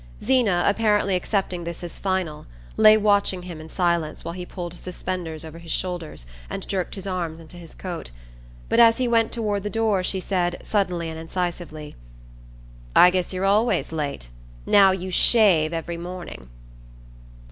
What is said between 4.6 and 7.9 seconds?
his suspenders over his shoulders and jerked his arms into his